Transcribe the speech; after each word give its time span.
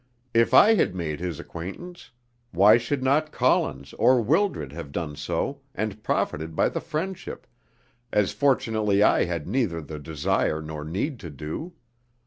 If 0.33 0.51
I 0.55 0.73
had 0.73 0.95
made 0.95 1.19
his 1.19 1.39
acquaintance, 1.39 2.09
why 2.49 2.79
should 2.79 3.03
not 3.03 3.31
Collins 3.31 3.93
or 3.99 4.19
Wildred 4.19 4.71
have 4.71 4.91
done 4.91 5.15
so 5.15 5.59
and 5.75 6.01
profited 6.01 6.55
by 6.55 6.69
the 6.69 6.81
friendship, 6.81 7.45
as 8.11 8.31
fortunately 8.33 9.03
I 9.03 9.25
had 9.25 9.47
neither 9.47 9.79
the 9.79 9.99
desire 9.99 10.59
nor 10.59 10.83
need 10.83 11.19
to 11.19 11.29
do? 11.29 11.73